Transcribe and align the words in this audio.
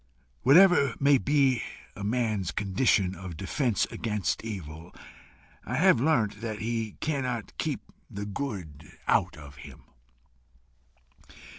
Whatever 0.41 0.95
may 0.99 1.19
be 1.19 1.61
a 1.95 2.03
man's 2.03 2.49
condition 2.51 3.13
of 3.13 3.37
defence 3.37 3.85
against 3.91 4.43
evil, 4.43 4.95
I 5.63 5.75
have 5.75 6.01
learnt 6.01 6.41
that 6.41 6.57
he 6.57 6.93
cannot 7.01 7.55
keep 7.59 7.81
the 8.09 8.25
good 8.25 8.97
out 9.07 9.37
of 9.37 9.57
him. 9.57 9.83